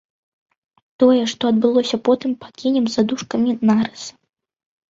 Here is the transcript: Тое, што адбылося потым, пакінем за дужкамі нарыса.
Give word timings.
Тое, 1.03 1.19
што 1.33 1.43
адбылося 1.53 1.97
потым, 2.09 2.31
пакінем 2.47 2.85
за 2.95 3.01
дужкамі 3.13 3.55
нарыса. 3.73 4.09